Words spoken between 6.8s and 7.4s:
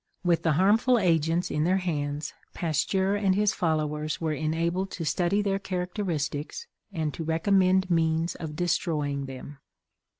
and to